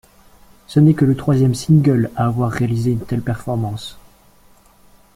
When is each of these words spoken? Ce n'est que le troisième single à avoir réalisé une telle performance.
Ce 0.65 0.79
n'est 0.79 0.95
que 0.95 1.05
le 1.05 1.15
troisième 1.15 1.53
single 1.53 2.09
à 2.15 2.25
avoir 2.25 2.49
réalisé 2.49 2.89
une 2.89 3.05
telle 3.05 3.21
performance. 3.21 3.99